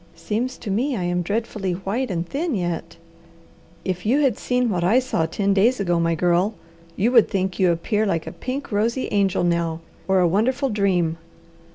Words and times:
"Seems 0.15 0.57
to 0.57 0.71
me 0.71 0.95
I 0.97 1.03
am 1.03 1.21
dreadfully 1.21 1.73
white 1.73 2.09
and 2.09 2.27
thin 2.27 2.55
yet!" 2.55 2.97
"If 3.85 4.03
you 4.03 4.21
had 4.21 4.35
seen 4.35 4.71
what 4.71 4.83
I 4.83 4.97
saw 4.97 5.27
ten 5.27 5.53
days 5.53 5.79
ago, 5.79 5.99
my 5.99 6.15
Girl, 6.15 6.55
you 6.95 7.11
would 7.11 7.29
think 7.29 7.59
you 7.59 7.71
appear 7.71 8.07
like 8.07 8.25
a 8.25 8.31
pink, 8.31 8.71
rosy 8.71 9.09
angel 9.11 9.43
now, 9.43 9.79
or 10.07 10.19
a 10.19 10.27
wonderful 10.27 10.69
dream." 10.71 11.19